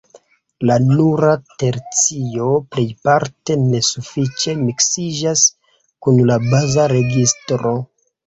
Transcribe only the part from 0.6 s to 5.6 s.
La nura tercio plejparte ne sufiĉe miksiĝas